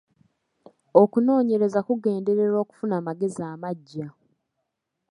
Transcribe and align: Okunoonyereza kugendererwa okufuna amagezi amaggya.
Okunoonyereza 1.01 1.79
kugendererwa 1.87 2.57
okufuna 2.63 2.93
amagezi 3.01 3.41
amaggya. 3.53 4.07